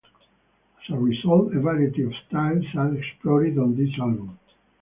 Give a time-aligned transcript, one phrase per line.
[0.79, 4.35] As a result, a variety of styles are explored on this album.